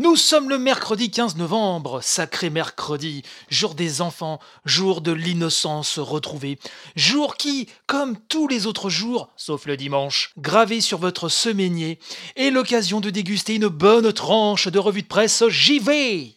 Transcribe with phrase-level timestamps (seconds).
[0.00, 6.60] Nous sommes le mercredi 15 novembre, sacré mercredi, jour des enfants, jour de l'innocence retrouvée,
[6.94, 11.98] jour qui, comme tous les autres jours, sauf le dimanche, gravé sur votre semainier,
[12.36, 16.36] est l'occasion de déguster une bonne tranche de revue de presse JV.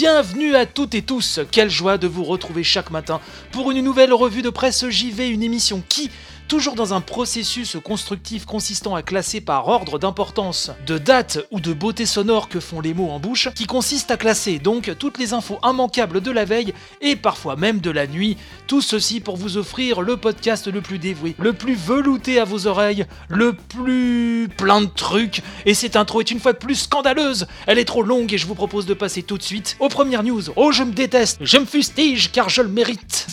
[0.00, 3.20] Bienvenue à toutes et tous, quelle joie de vous retrouver chaque matin
[3.52, 6.10] pour une nouvelle revue de presse JV, une émission qui,
[6.50, 11.72] toujours dans un processus constructif consistant à classer par ordre d'importance, de date ou de
[11.72, 15.32] beauté sonore que font les mots en bouche, qui consiste à classer donc toutes les
[15.32, 18.36] infos immanquables de la veille et parfois même de la nuit,
[18.66, 22.66] tout ceci pour vous offrir le podcast le plus dévoué, le plus velouté à vos
[22.66, 27.46] oreilles, le plus plein de trucs, et cette intro est une fois de plus scandaleuse,
[27.68, 30.24] elle est trop longue et je vous propose de passer tout de suite aux premières
[30.24, 30.42] news.
[30.56, 33.28] Oh je me déteste, je me fustige car je le mérite.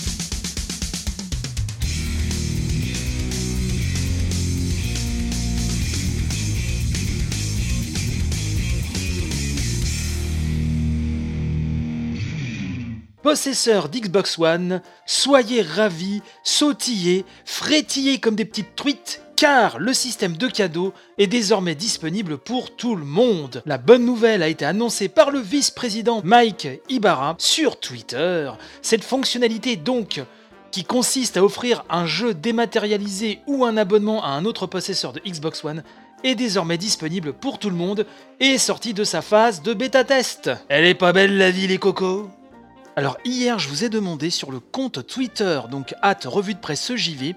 [13.23, 20.47] Possesseurs d'Xbox One, soyez ravis, sautillez, frétillez comme des petites truites, car le système de
[20.47, 23.63] cadeaux est désormais disponible pour tout le monde.
[23.65, 28.51] La bonne nouvelle a été annoncée par le vice-président Mike Ibarra sur Twitter.
[28.83, 30.21] Cette fonctionnalité donc
[30.69, 35.21] qui consiste à offrir un jeu dématérialisé ou un abonnement à un autre possesseur de
[35.25, 35.83] Xbox One
[36.23, 38.05] est désormais disponible pour tout le monde
[38.39, 40.51] et est sortie de sa phase de bêta test.
[40.69, 42.29] Elle est pas belle la vie les cocos?
[42.97, 46.95] Alors hier, je vous ai demandé sur le compte Twitter, donc at revue de presse
[46.95, 47.35] JV,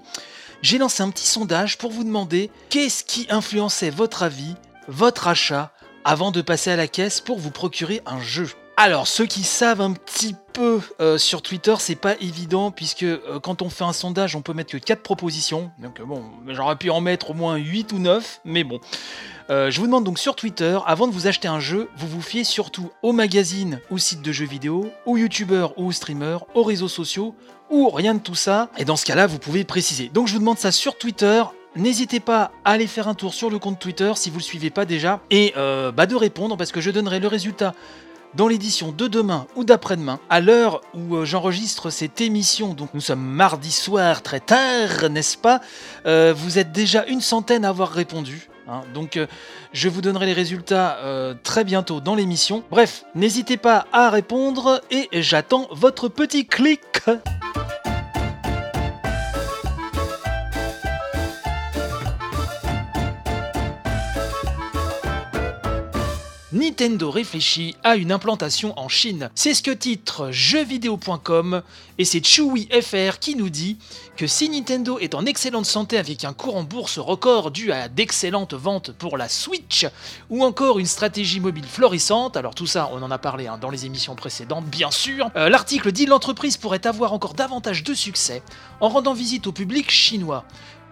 [0.63, 4.55] j'ai lancé un petit sondage pour vous demander qu'est-ce qui influençait votre avis,
[4.87, 5.71] votre achat,
[6.03, 8.49] avant de passer à la caisse pour vous procurer un jeu.
[8.75, 13.39] Alors, ceux qui savent un petit peu euh, sur Twitter, c'est pas évident puisque euh,
[13.41, 15.71] quand on fait un sondage, on peut mettre que 4 propositions.
[15.79, 18.79] Donc euh, bon, j'aurais pu en mettre au moins 8 ou 9, mais bon.
[19.49, 22.43] je vous demande donc sur Twitter, avant de vous acheter un jeu, vous vous fiez
[22.43, 26.87] surtout aux magazines ou sites de jeux vidéo, aux youtubeurs ou aux streamers, aux réseaux
[26.87, 27.35] sociaux,
[27.69, 28.69] ou rien de tout ça.
[28.77, 30.09] Et dans ce cas-là, vous pouvez préciser.
[30.09, 31.43] Donc je vous demande ça sur Twitter.
[31.75, 34.69] N'hésitez pas à aller faire un tour sur le compte Twitter si vous le suivez
[34.69, 37.73] pas déjà et bah, de répondre parce que je donnerai le résultat
[38.35, 43.01] dans l'édition de demain ou d'après-demain, à l'heure où euh, j'enregistre cette émission, donc nous
[43.01, 45.61] sommes mardi soir très tard, n'est-ce pas
[46.05, 48.47] euh, Vous êtes déjà une centaine à avoir répondu.
[48.67, 48.81] Hein.
[48.93, 49.25] donc euh,
[49.73, 50.99] je vous donnerai les résultats
[51.43, 52.63] très bientôt dans l'émission.
[52.69, 56.81] Bref, n'hésitez pas à répondre et j'attends votre petit clic.
[66.53, 69.29] Nintendo réfléchit à une implantation en Chine.
[69.35, 71.61] C'est ce que titre jeuxvideo.com
[71.97, 73.77] et c'est Chewy FR qui nous dit
[74.17, 77.87] que si Nintendo est en excellente santé avec un cours en bourse record dû à
[77.87, 79.87] d'excellentes ventes pour la Switch
[80.29, 83.69] ou encore une stratégie mobile florissante, alors tout ça on en a parlé hein, dans
[83.69, 88.43] les émissions précédentes bien sûr, euh, l'article dit l'entreprise pourrait avoir encore davantage de succès
[88.81, 90.43] en rendant visite au public chinois.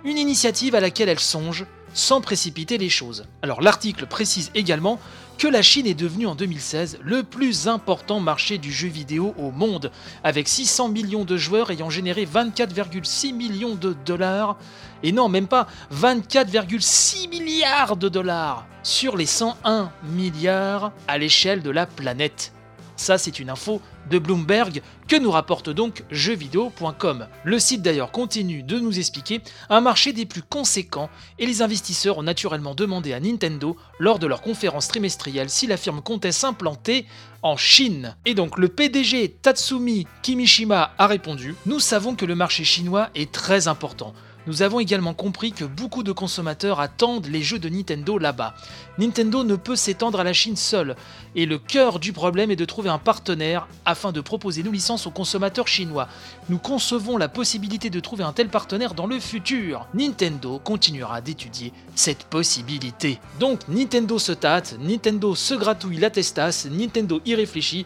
[0.06, 3.26] Une initiative à laquelle elle songe sans précipiter les choses.
[3.42, 5.00] Alors l'article précise également
[5.40, 9.52] que la Chine est devenue en 2016 le plus important marché du jeu vidéo au
[9.52, 9.90] monde,
[10.22, 14.58] avec 600 millions de joueurs ayant généré 24,6 millions de dollars,
[15.02, 21.72] et non même pas 24,6 milliards de dollars sur les 101 milliards à l'échelle de
[21.72, 22.52] la planète.
[23.00, 27.28] Ça, c'est une info de Bloomberg que nous rapporte donc jeuxvideo.com.
[27.46, 29.40] Le site d'ailleurs continue de nous expliquer
[29.70, 34.28] un marché des plus conséquents et les investisseurs ont naturellement demandé à Nintendo lors de
[34.28, 37.06] leur conférence trimestrielle si la firme comptait s'implanter
[37.42, 38.18] en Chine.
[38.26, 43.32] Et donc le PDG Tatsumi Kimishima a répondu Nous savons que le marché chinois est
[43.32, 44.14] très important.
[44.48, 48.56] Nous avons également compris que beaucoup de consommateurs attendent les jeux de Nintendo là-bas.
[48.98, 50.96] Nintendo ne peut s'étendre à la Chine seule,
[51.36, 55.08] et le cœur du problème est de trouver un partenaire afin de proposer nos licences
[55.08, 56.08] aux consommateurs chinois.
[56.50, 59.88] Nous concevons la possibilité de trouver un tel partenaire dans le futur.
[59.94, 63.20] Nintendo continuera d'étudier cette possibilité.
[63.40, 67.86] Donc Nintendo se tâte, Nintendo se gratouille la testasse, Nintendo y réfléchit.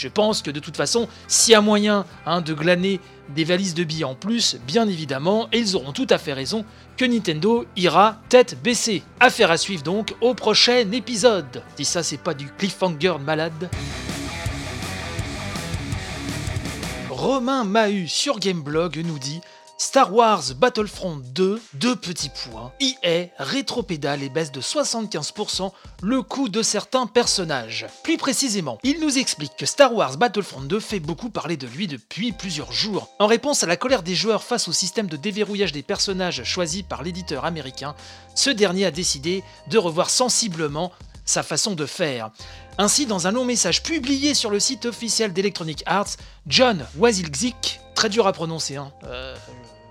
[0.00, 3.00] Je pense que de toute façon, s'il y a moyen hein, de glaner
[3.34, 6.64] des valises de billets en plus, bien évidemment, et ils auront tout à fait raison
[6.96, 9.02] que Nintendo ira tête baissée.
[9.20, 11.62] Affaire à suivre donc au prochain épisode.
[11.76, 13.68] Si ça c'est pas du cliffhanger malade.
[17.10, 19.42] Romain Mahut sur Gameblog nous dit
[19.82, 22.70] Star Wars Battlefront 2, deux petits points.
[22.82, 25.72] EA rétropédale et baisse de 75%
[26.02, 27.86] le coût de certains personnages.
[28.04, 31.86] Plus précisément, il nous explique que Star Wars Battlefront 2 fait beaucoup parler de lui
[31.86, 33.08] depuis plusieurs jours.
[33.18, 36.82] En réponse à la colère des joueurs face au système de déverrouillage des personnages choisi
[36.82, 37.94] par l'éditeur américain,
[38.34, 40.92] ce dernier a décidé de revoir sensiblement
[41.24, 42.30] sa façon de faire.
[42.76, 46.16] Ainsi, dans un long message publié sur le site officiel d'Electronic Arts,
[46.46, 49.36] John Wasilczyk, très dur à prononcer, hein, euh,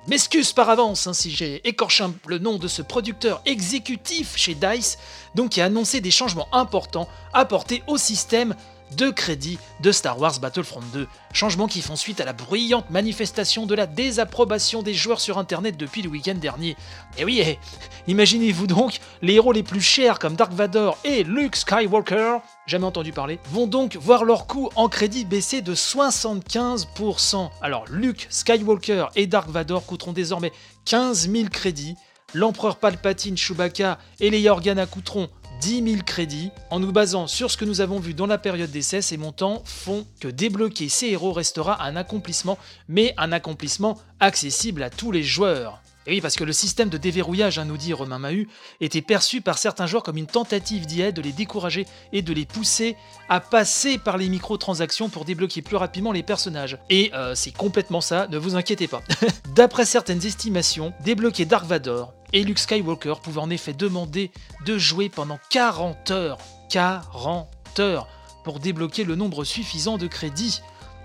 [0.10, 4.98] M'excuse par avance hein, si j'ai écorché le nom de ce producteur exécutif chez DICE,
[5.36, 8.56] donc qui a annoncé des changements importants apportés au système
[8.96, 11.08] de crédit de Star Wars Battlefront 2.
[11.34, 15.78] Changements qui font suite à la bruyante manifestation de la désapprobation des joueurs sur internet
[15.78, 16.76] depuis le week-end dernier.
[17.18, 17.60] Et oui, eh,
[18.08, 23.12] imaginez-vous donc, les héros les plus chers comme Dark Vador et Luke Skywalker, jamais entendu
[23.12, 27.50] parler, vont donc voir leur coût en crédit baisser de 75%.
[27.62, 30.52] Alors Luke Skywalker et Dark Vador coûteront désormais
[30.86, 31.96] 15 000 crédits.
[32.36, 35.30] L'empereur Palpatine, Chewbacca et les Organa coûteront
[35.60, 36.52] 10 000 crédits.
[36.70, 39.62] En nous basant sur ce que nous avons vu dans la période d'essai, ces montants
[39.66, 42.58] font que débloquer ces héros restera un accomplissement,
[42.88, 45.82] mais un accomplissement accessible à tous les joueurs.
[46.10, 48.50] Oui, parce que le système de déverrouillage, hein, nous dit Romain Mahut,
[48.82, 52.48] était perçu par certains joueurs comme une tentative d'IA de les décourager et de les
[52.48, 52.96] pousser
[53.30, 56.80] à passer par les microtransactions pour débloquer plus rapidement les personnages.
[56.90, 59.04] Et euh, c'est complètement ça, ne vous inquiétez pas.
[59.56, 64.32] D'après certaines estimations, débloquer Dark Vador et Luke Skywalker pouvaient en effet demander
[64.66, 66.40] de jouer pendant 40 heures.
[66.72, 67.48] 40
[67.80, 68.08] heures
[68.44, 70.62] pour débloquer le nombre suffisant de crédits.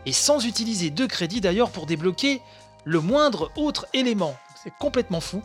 [0.06, 2.41] Et sans utiliser de crédits d'ailleurs pour débloquer
[2.85, 4.35] le moindre autre élément.
[4.64, 5.43] C'est complètement fou.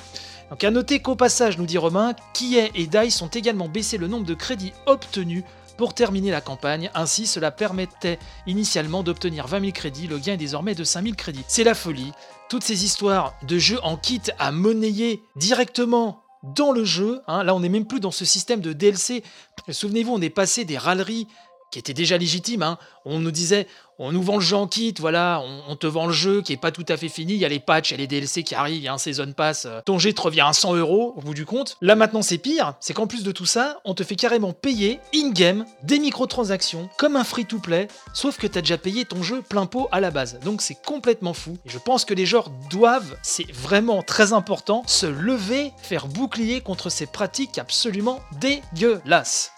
[0.50, 4.08] Donc à noter qu'au passage, nous dit Romain, Kiei et DICE ont également baissé le
[4.08, 5.44] nombre de crédits obtenus
[5.78, 6.90] pour terminer la campagne.
[6.94, 8.18] Ainsi, cela permettait
[8.48, 10.08] initialement d'obtenir 20 000 crédits.
[10.08, 11.44] Le gain est désormais de 5 000 crédits.
[11.48, 12.12] C'est la folie.
[12.50, 17.22] Toutes ces histoires de jeux en kit à monnayer directement dans le jeu.
[17.28, 19.24] Hein, là, on n'est même plus dans ce système de DLC.
[19.70, 21.28] Souvenez-vous, on est passé des râleries
[21.72, 22.64] qui était déjà légitime.
[22.64, 22.78] Hein.
[23.06, 23.68] On nous disait,
[24.00, 26.58] on nous vend le jeu en kit, voilà, on, te vend le jeu qui est
[26.58, 28.44] pas tout à fait fini, il y a les patchs, il y a les DLC
[28.44, 30.76] qui arrivent, il y a un Season Pass, euh, ton jet te revient à 100
[30.76, 31.78] euros au bout du compte.
[31.82, 35.00] Là maintenant c'est pire, c'est qu'en plus de tout ça, on te fait carrément payer
[35.14, 39.90] in-game des microtransactions comme un free-to-play, sauf que t'as déjà payé ton jeu plein pot
[39.92, 40.40] à la base.
[40.46, 41.58] Donc c'est complètement fou.
[41.66, 46.62] Et je pense que les joueurs doivent, c'est vraiment très important, se lever, faire bouclier
[46.62, 49.52] contre ces pratiques absolument dégueulasses.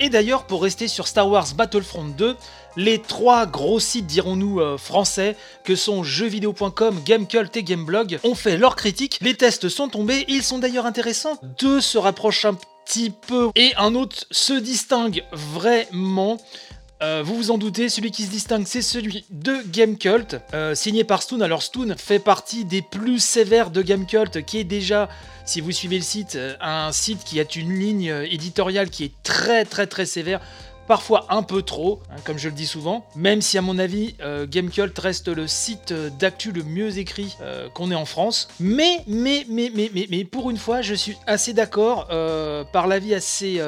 [0.00, 2.36] Et d'ailleurs, pour rester sur Star Wars Battlefront 2,
[2.76, 8.56] les trois gros sites, dirons-nous, euh, français, que sont jeuxvideo.com, Gamecult et Gameblog, ont fait
[8.56, 9.18] leurs critiques.
[9.20, 11.38] Les tests sont tombés, ils sont d'ailleurs intéressants.
[11.58, 16.38] Deux se rapprochent un petit peu et un autre se distingue vraiment.
[17.00, 21.04] Euh, vous vous en doutez, celui qui se distingue, c'est celui de Gamecult, euh, signé
[21.04, 21.40] par Stoon.
[21.40, 25.08] Alors Stoon fait partie des plus sévères de Gamecult, qui est déjà,
[25.44, 29.12] si vous suivez le site, euh, un site qui a une ligne éditoriale qui est
[29.22, 30.40] très très très sévère
[30.88, 34.14] parfois un peu trop, hein, comme je le dis souvent, même si à mon avis
[34.48, 37.36] Gamecult reste le site d'actu le mieux écrit
[37.74, 38.48] qu'on ait en France.
[38.58, 42.06] Mais, mais, mais, mais, mais, mais, pour une fois, je suis assez d'accord
[42.72, 43.60] par l'avis assez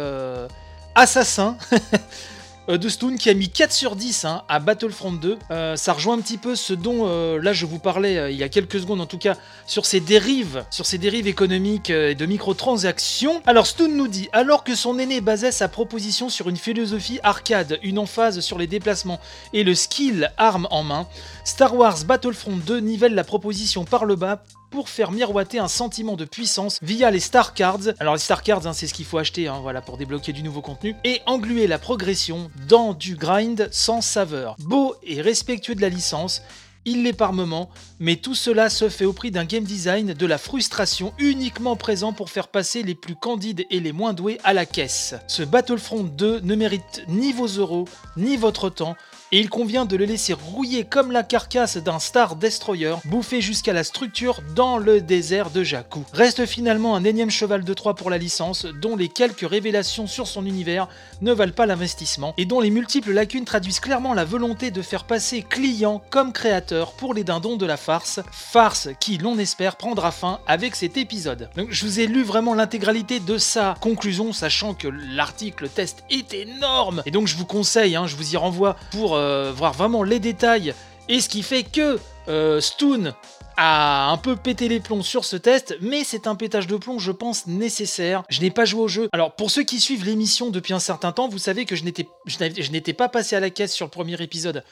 [0.94, 1.58] assassin
[2.78, 5.38] de Stone qui a mis 4 sur 10 hein, à Battlefront 2.
[5.50, 8.42] Euh, ça rejoint un petit peu ce dont euh, là je vous parlais il y
[8.42, 9.36] a quelques secondes en tout cas
[9.66, 13.42] sur ces dérives, sur ces dérives économiques et de microtransactions.
[13.46, 17.78] Alors Stone nous dit alors que son aîné basait sa proposition sur une philosophie arcade,
[17.82, 19.20] une emphase sur les déplacements
[19.52, 21.06] et le skill arme en main,
[21.44, 26.16] Star Wars Battlefront 2 nivelle la proposition par le bas pour faire miroiter un sentiment
[26.16, 27.94] de puissance via les Star Cards.
[27.98, 30.42] Alors les Star Cards, hein, c'est ce qu'il faut acheter hein, voilà, pour débloquer du
[30.42, 30.94] nouveau contenu.
[31.04, 34.56] Et engluer la progression dans du grind sans saveur.
[34.60, 36.42] Beau et respectueux de la licence,
[36.86, 40.26] il l'est par moments, mais tout cela se fait au prix d'un game design de
[40.26, 44.54] la frustration uniquement présent pour faire passer les plus candides et les moins doués à
[44.54, 45.14] la caisse.
[45.26, 47.86] Ce Battlefront 2 ne mérite ni vos euros,
[48.16, 48.96] ni votre temps,
[49.32, 53.72] et il convient de le laisser rouiller comme la carcasse d'un Star Destroyer, bouffé jusqu'à
[53.72, 56.04] la structure dans le désert de Jakku.
[56.12, 60.26] Reste finalement un énième cheval de Troie pour la licence, dont les quelques révélations sur
[60.26, 60.88] son univers
[61.20, 65.04] ne valent pas l'investissement, et dont les multiples lacunes traduisent clairement la volonté de faire
[65.04, 70.10] passer client comme créateur pour les dindons de la farce, farce qui, l'on espère, prendra
[70.10, 71.50] fin avec cet épisode.
[71.56, 76.34] Donc je vous ai lu vraiment l'intégralité de sa conclusion, sachant que l'article test est
[76.34, 80.02] énorme, et donc je vous conseille, hein, je vous y renvoie pour euh, voir vraiment
[80.02, 80.74] les détails
[81.08, 81.98] et ce qui fait que
[82.28, 83.12] euh, Stoon
[83.56, 86.98] a un peu pété les plombs sur ce test, mais c'est un pétage de plomb,
[86.98, 88.22] je pense, nécessaire.
[88.30, 89.08] Je n'ai pas joué au jeu.
[89.12, 92.92] Alors, pour ceux qui suivent l'émission depuis un certain temps, vous savez que je n'étais
[92.92, 94.64] pas passé à la caisse sur le premier épisode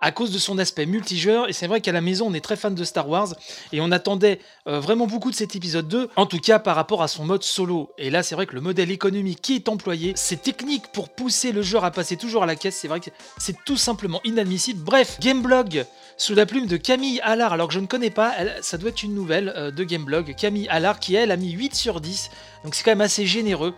[0.00, 1.48] à cause de son aspect multijoueur.
[1.48, 3.28] Et c'est vrai qu'à la maison, on est très fan de Star Wars
[3.72, 7.02] et on attendait euh, vraiment beaucoup de cet épisode 2, en tout cas par rapport
[7.02, 7.92] à son mode solo.
[7.98, 11.52] Et là, c'est vrai que le modèle économique qui est employé, ces techniques pour pousser
[11.52, 14.82] le joueur à passer toujours à la caisse, c'est vrai que c'est tout simplement inadmissible.
[14.82, 15.84] Bref, Gameblog
[16.16, 19.02] sous la plume de Camille Allard, alors que je ne connais pas, ça doit être
[19.02, 20.34] une nouvelle euh, de Gameblog.
[20.34, 22.30] Camille Allard qui, elle, a mis 8 sur 10,
[22.64, 23.74] donc c'est quand même assez généreux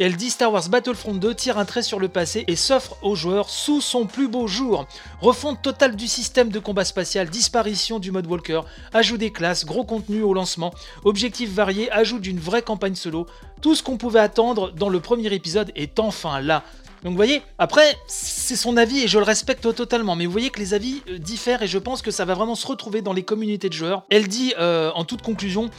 [0.00, 3.14] elle dit Star Wars Battlefront 2 tire un trait sur le passé et s'offre aux
[3.14, 4.86] joueurs sous son plus beau jour.
[5.20, 9.84] Refonte totale du système de combat spatial, disparition du mode Walker, ajout des classes, gros
[9.84, 10.74] contenu au lancement,
[11.04, 13.26] objectifs variés, ajout d'une vraie campagne solo.
[13.60, 16.64] Tout ce qu'on pouvait attendre dans le premier épisode est enfin là.
[17.04, 20.48] Donc vous voyez, après, c'est son avis et je le respecte totalement, mais vous voyez
[20.48, 23.12] que les avis euh, diffèrent et je pense que ça va vraiment se retrouver dans
[23.12, 24.04] les communautés de joueurs.
[24.08, 25.70] Elle dit euh, en toute conclusion,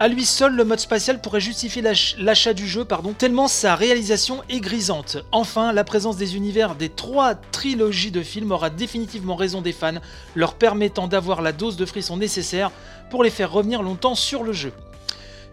[0.00, 1.82] à lui seul, le mode spatial pourrait justifier
[2.16, 5.18] l'achat du jeu, pardon, tellement sa réalisation est grisante.
[5.30, 10.00] Enfin, la présence des univers des trois trilogies de films aura définitivement raison des fans,
[10.34, 12.70] leur permettant d'avoir la dose de frisson nécessaire
[13.10, 14.72] pour les faire revenir longtemps sur le jeu.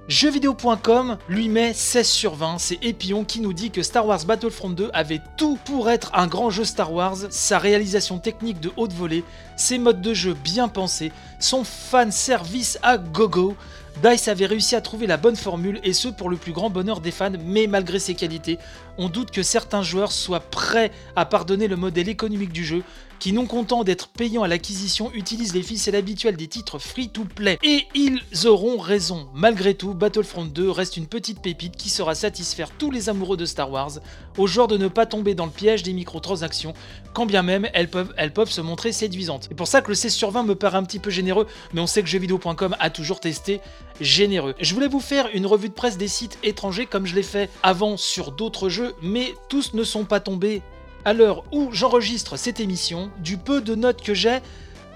[0.08, 4.70] Jeuxvideo.com lui met 16 sur 20, c'est Epion qui nous dit que Star Wars Battlefront
[4.70, 8.94] 2 avait tout pour être un grand jeu Star Wars, sa réalisation technique de haute
[8.94, 9.26] volée,
[9.58, 11.12] ses modes de jeu bien pensés,
[11.42, 13.58] son fan service à gogo,
[14.04, 17.02] DICE avait réussi à trouver la bonne formule et ce pour le plus grand bonheur
[17.02, 18.60] des fans, mais malgré ses qualités,
[18.98, 22.84] on doute que certains joueurs soient prêts à pardonner le modèle économique du jeu,
[23.20, 27.58] qui non content d'être payant à l'acquisition utilisent les ficelles habituelles des titres free-to-play.
[27.64, 29.28] Et ils auront raison.
[29.34, 33.46] Malgré tout, Battlefront 2 reste une petite pépite qui saura satisfaire tous les amoureux de
[33.46, 34.00] Star Wars,
[34.38, 36.74] au genre de ne pas tomber dans le piège des microtransactions,
[37.14, 39.48] quand bien même elles peuvent, elles peuvent se montrer séduisantes.
[39.50, 41.82] C'est pour ça que le 16 sur 20 me paraît un petit peu généreux, mais
[41.82, 43.62] on sait que jeuxvideo.com a toujours testé
[44.00, 44.54] généreux.
[44.60, 47.50] Je voulais vous faire une revue de presse des sites étrangers comme je l'ai fait
[47.64, 50.62] avant sur d'autres jeux, mais tous ne sont pas tombés
[51.06, 54.40] à l'heure où j'enregistre cette émission, du peu de notes que j'ai,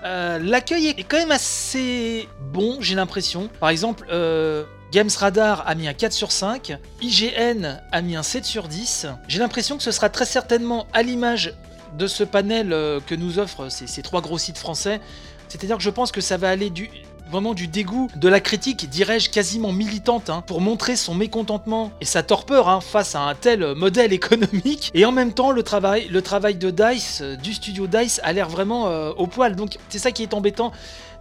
[0.03, 3.49] euh, l'accueil est quand même assez bon, j'ai l'impression.
[3.59, 8.23] Par exemple, euh, Games Radar a mis un 4 sur 5, IGN a mis un
[8.23, 9.07] 7 sur 10.
[9.27, 11.53] J'ai l'impression que ce sera très certainement à l'image
[11.97, 14.99] de ce panel euh, que nous offrent ces, ces trois gros sites français.
[15.47, 16.89] C'est-à-dire que je pense que ça va aller du,
[17.31, 22.05] vraiment du dégoût, de la critique, dirais-je, quasiment militante, hein, pour montrer son mécontentement et
[22.05, 24.91] sa torpeur hein, face à un tel modèle économique.
[24.93, 28.87] Et en même temps, le travail, de DICE, euh, du studio DICE, a l'air vraiment
[28.87, 29.55] euh, au poil.
[29.55, 30.71] Donc c'est ça qui est embêtant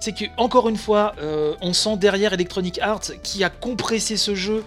[0.02, 4.34] c'est que encore une fois, euh, on sent derrière Electronic Arts qui a compressé ce
[4.34, 4.64] jeu,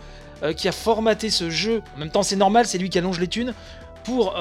[0.57, 1.81] qui a formaté ce jeu.
[1.95, 3.55] En même temps, c'est normal, c'est lui qui allonge les thunes
[4.03, 4.35] pour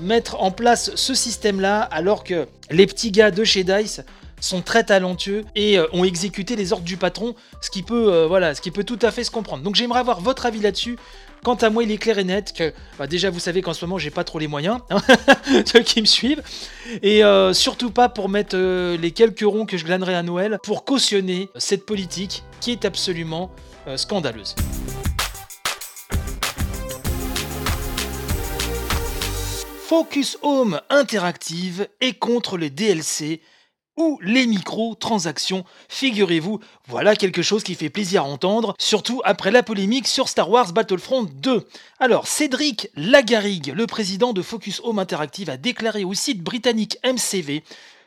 [0.00, 4.00] mettre en place ce système-là, alors que les petits gars de chez Dice
[4.44, 8.26] sont très talentueux et euh, ont exécuté les ordres du patron, ce qui peut, euh,
[8.26, 9.62] voilà, ce qui peut tout à fait se comprendre.
[9.62, 10.98] Donc j'aimerais avoir votre avis là-dessus.
[11.42, 13.84] Quant à moi, il est clair et net que, bah, déjà, vous savez qu'en ce
[13.84, 15.02] moment, j'ai pas trop les moyens, hein,
[15.66, 16.42] ceux qui me suivent,
[17.02, 20.84] et euh, surtout pas pour mettre les quelques ronds que je glanerai à Noël pour
[20.84, 23.50] cautionner cette politique qui est absolument
[23.96, 24.54] scandaleuse.
[29.86, 33.42] Focus Home Interactive est contre les DLC
[33.96, 35.64] ou les micro-transactions.
[35.88, 40.50] Figurez-vous, voilà quelque chose qui fait plaisir à entendre, surtout après la polémique sur Star
[40.50, 41.66] Wars Battlefront 2.
[42.00, 47.62] Alors, Cédric Lagarrigue, le président de Focus Home Interactive, a déclaré au site britannique MCV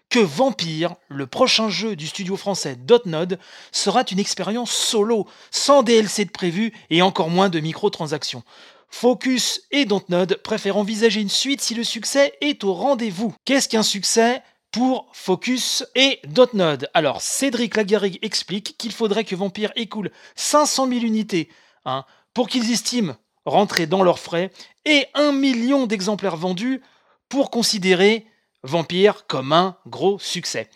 [0.10, 3.40] que Vampire, le prochain jeu du studio français Dotnod,
[3.72, 8.44] sera une expérience solo, sans DLC de prévu et encore moins de micro-transactions.
[8.90, 13.34] Focus et Dotnod préfèrent envisager une suite si le succès est au rendez-vous.
[13.44, 14.42] Qu'est-ce qu'un succès?
[14.78, 16.88] Pour Focus et Dotnode.
[16.94, 21.50] Alors, Cédric Lagarrigue explique qu'il faudrait que Vampire écoule 500 000 unités
[21.86, 22.06] hein,
[22.36, 24.52] pour qu'ils estiment rentrer dans leurs frais
[24.86, 26.84] et 1 million d'exemplaires vendus
[27.28, 28.28] pour considérer
[28.62, 30.70] Vampire comme un gros succès.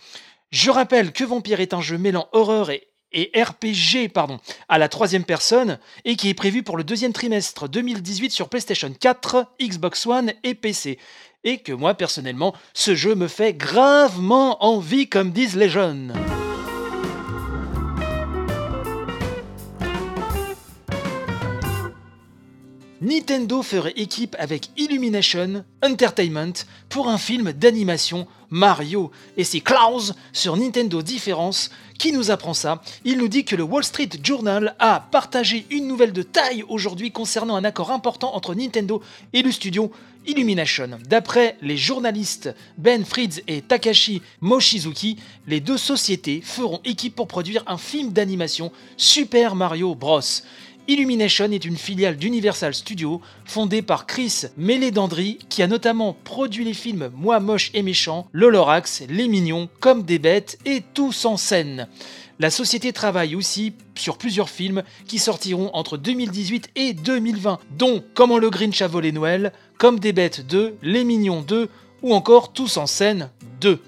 [0.49, 5.25] Je rappelle que Vampire est un jeu mêlant horreur et, RPG pardon, à la troisième
[5.25, 10.33] personne et qui est prévu pour le deuxième trimestre 2018 sur PlayStation 4, Xbox One
[10.43, 10.97] et PC
[11.43, 16.13] et que moi personnellement, ce jeu me fait gravement envie comme disent les jeunes.
[23.03, 26.53] Nintendo ferait équipe avec Illumination Entertainment
[26.87, 29.09] pour un film d'animation Mario.
[29.37, 32.79] Et c'est Klaus sur Nintendo Différence qui nous apprend ça.
[33.03, 37.11] Il nous dit que le Wall Street Journal a partagé une nouvelle de taille aujourd'hui
[37.11, 39.01] concernant un accord important entre Nintendo
[39.33, 39.91] et le studio
[40.27, 40.99] Illumination.
[41.09, 47.63] D'après les journalistes Ben Fritz et Takashi Mochizuki, les deux sociétés feront équipe pour produire
[47.65, 50.21] un film d'animation Super Mario Bros.
[50.87, 56.73] Illumination est une filiale d'Universal Studios fondée par Chris Meledandri qui a notamment produit les
[56.73, 61.37] films Moi moche et méchant, Le Lorax, Les Mignons, Comme des bêtes et Tous en
[61.37, 61.87] scène.
[62.41, 68.39] La société travaille aussi sur plusieurs films qui sortiront entre 2018 et 2020, dont Comment
[68.39, 71.69] le Grinch a volé Noël, Comme des bêtes 2, Les Mignons 2
[72.01, 73.29] ou encore Tous en scène
[73.59, 73.79] 2.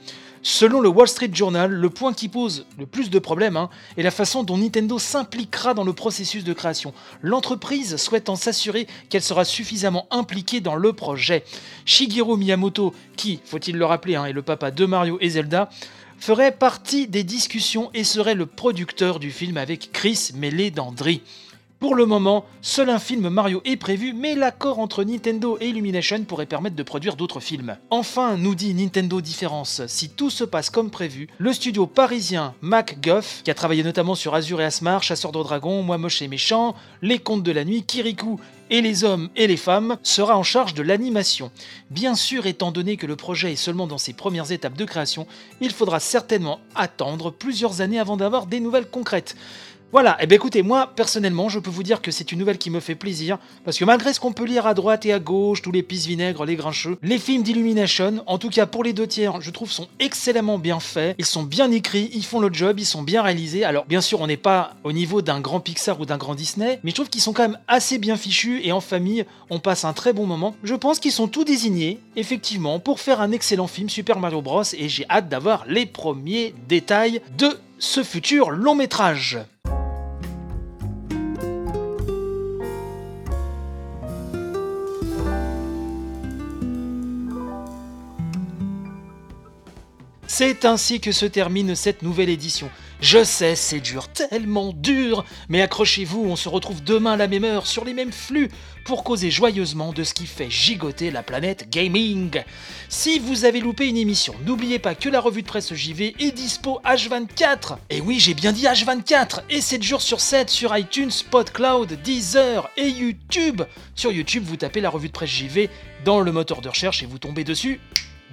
[0.43, 4.03] Selon le Wall Street Journal, le point qui pose le plus de problèmes hein, est
[4.03, 6.93] la façon dont Nintendo s'impliquera dans le processus de création,
[7.23, 11.43] l'entreprise souhaitant s'assurer qu'elle sera suffisamment impliquée dans le projet.
[11.85, 15.69] Shigeru Miyamoto, qui, faut-il le rappeler, hein, est le papa de Mario et Zelda,
[16.23, 21.21] ferait partie des discussions et serait le producteur du film avec Chris Meledandri.
[21.83, 26.23] Pour le moment, seul un film Mario est prévu, mais l'accord entre Nintendo et Illumination
[26.23, 27.75] pourrait permettre de produire d'autres films.
[27.89, 33.41] Enfin, nous dit Nintendo Différence, si tout se passe comme prévu, le studio parisien MacGuff,
[33.43, 36.73] qui a travaillé notamment sur Azure et Asmar, Chasseur de Dragons, Moi Moche et Méchant,
[37.01, 40.73] Les Contes de la Nuit, Kirikou et les hommes et les femmes, sera en charge
[40.73, 41.51] de l'animation.
[41.91, 45.27] Bien sûr, étant donné que le projet est seulement dans ses premières étapes de création,
[45.59, 49.35] il faudra certainement attendre plusieurs années avant d'avoir des nouvelles concrètes.
[49.93, 52.57] Voilà, et eh bien écoutez, moi personnellement, je peux vous dire que c'est une nouvelle
[52.57, 55.19] qui me fait plaisir, parce que malgré ce qu'on peut lire à droite et à
[55.19, 58.93] gauche, tous les pis vinaigres, les grincheux, les films d'Illumination, en tout cas pour les
[58.93, 62.51] deux tiers, je trouve sont excellemment bien faits, ils sont bien écrits, ils font le
[62.51, 63.65] job, ils sont bien réalisés.
[63.65, 66.79] Alors bien sûr, on n'est pas au niveau d'un grand Pixar ou d'un grand Disney,
[66.83, 69.85] mais je trouve qu'ils sont quand même assez bien fichus et en famille, on passe
[69.85, 70.55] un très bon moment.
[70.63, 74.63] Je pense qu'ils sont tout désignés, effectivement, pour faire un excellent film Super Mario Bros.
[74.75, 79.37] et j'ai hâte d'avoir les premiers détails de ce futur long métrage.
[90.35, 92.71] C'est ainsi que se termine cette nouvelle édition.
[93.01, 97.43] Je sais, c'est dur, tellement dur, mais accrochez-vous, on se retrouve demain à la même
[97.43, 98.49] heure sur les mêmes flux
[98.83, 102.41] pour causer joyeusement de ce qui fait gigoter la planète gaming.
[102.89, 106.31] Si vous avez loupé une émission, n'oubliez pas que la revue de presse JV est
[106.31, 107.77] dispo H24.
[107.91, 112.71] Et oui, j'ai bien dit H24, et 7 jours sur 7 sur iTunes, Spotcloud, Deezer
[112.75, 113.61] et YouTube.
[113.93, 115.69] Sur YouTube, vous tapez la revue de presse JV
[116.03, 117.79] dans le moteur de recherche et vous tombez dessus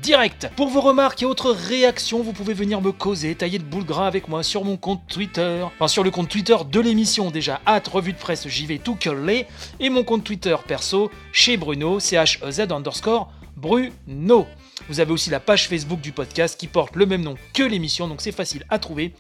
[0.03, 0.51] direct.
[0.57, 4.07] Pour vos remarques et autres réactions, vous pouvez venir me causer, tailler de boule gras
[4.07, 5.63] avec moi sur mon compte Twitter.
[5.63, 8.97] Enfin, sur le compte Twitter de l'émission déjà, hâte revue de presse, j'y vais tout
[8.97, 9.47] coller.
[9.79, 14.47] Et mon compte Twitter perso, chez Bruno, C-H-E-Z underscore Bruno.
[14.89, 18.09] Vous avez aussi la page Facebook du podcast qui porte le même nom que l'émission,
[18.09, 19.15] donc c'est facile à trouver.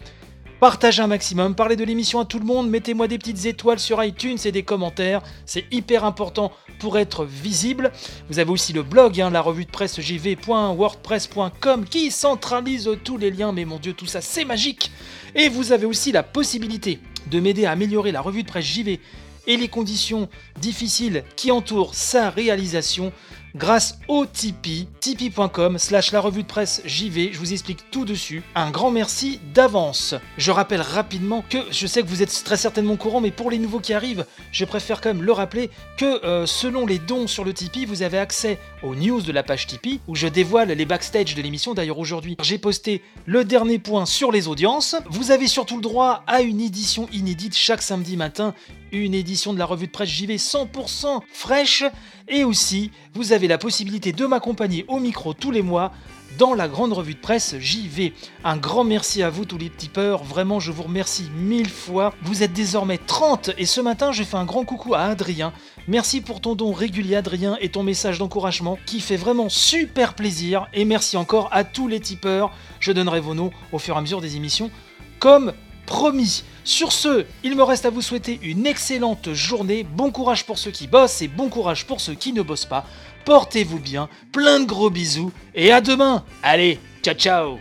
[0.60, 4.04] Partagez un maximum, parlez de l'émission à tout le monde, mettez-moi des petites étoiles sur
[4.04, 7.90] iTunes et des commentaires, c'est hyper important pour être visible.
[8.28, 13.30] Vous avez aussi le blog, hein, la revue de presse jv.wordpress.com qui centralise tous les
[13.30, 14.92] liens, mais mon dieu, tout ça c'est magique.
[15.34, 16.98] Et vous avez aussi la possibilité
[17.30, 19.00] de m'aider à améliorer la revue de presse JV
[19.46, 20.28] et les conditions
[20.60, 23.14] difficiles qui entourent sa réalisation
[23.54, 28.42] grâce au Tipeee, tipeee.com slash la revue de presse JV, je vous explique tout dessus.
[28.54, 30.14] Un grand merci d'avance.
[30.38, 33.58] Je rappelle rapidement que je sais que vous êtes très certainement courant, mais pour les
[33.58, 37.44] nouveaux qui arrivent, je préfère quand même le rappeler que euh, selon les dons sur
[37.44, 40.84] le Tipeee, vous avez accès aux news de la page Tipeee, où je dévoile les
[40.84, 41.74] backstage de l'émission.
[41.74, 44.96] D'ailleurs aujourd'hui, j'ai posté le dernier point sur les audiences.
[45.08, 48.54] Vous avez surtout le droit à une édition inédite chaque samedi matin,
[48.92, 51.84] une édition de la revue de presse JV 100% fraîche,
[52.28, 55.92] et aussi vous avez la possibilité de m'accompagner au micro tous les mois
[56.38, 58.12] dans la grande revue de presse JV.
[58.44, 62.14] Un grand merci à vous tous les tipeurs, vraiment je vous remercie mille fois.
[62.22, 65.52] Vous êtes désormais 30 et ce matin je fais un grand coucou à Adrien.
[65.88, 70.68] Merci pour ton don régulier Adrien et ton message d'encouragement qui fait vraiment super plaisir
[70.72, 72.52] et merci encore à tous les tipeurs.
[72.78, 74.70] Je donnerai vos noms au fur et à mesure des émissions
[75.18, 75.52] comme
[75.86, 76.44] promis.
[76.70, 80.70] Sur ce, il me reste à vous souhaiter une excellente journée, bon courage pour ceux
[80.70, 82.86] qui bossent et bon courage pour ceux qui ne bossent pas.
[83.24, 86.24] Portez-vous bien, plein de gros bisous et à demain.
[86.44, 87.58] Allez, ciao ciao